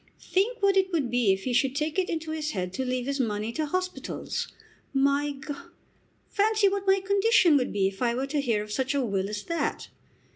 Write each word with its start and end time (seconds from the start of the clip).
Think 0.19 0.63
what 0.63 0.77
it 0.77 0.91
would 0.91 1.11
be 1.11 1.31
if 1.31 1.43
he 1.43 1.53
should 1.53 1.75
take 1.75 1.99
it 1.99 2.09
into 2.09 2.31
his 2.31 2.53
head 2.53 2.73
to 2.73 2.83
leave 2.83 3.05
his 3.05 3.19
money 3.19 3.51
to 3.51 3.67
hospitals. 3.67 4.47
My 4.95 5.29
G; 5.45 5.53
fancy 6.27 6.67
what 6.67 6.87
my 6.87 7.01
condition 7.05 7.55
would 7.57 7.71
be 7.71 7.87
if 7.87 8.01
I 8.01 8.15
were 8.15 8.25
to 8.25 8.41
hear 8.41 8.63
of 8.63 8.71
such 8.71 8.95
a 8.95 9.05
will 9.05 9.29
as 9.29 9.43
that! 9.43 9.89